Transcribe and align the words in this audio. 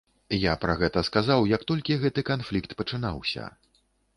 Я 0.43 0.53
пра 0.63 0.73
гэта 0.79 1.03
сказаў, 1.09 1.45
як 1.53 1.67
толькі 1.73 1.99
гэты 2.07 2.25
канфлікт 2.33 2.75
пачынаўся. 2.81 3.43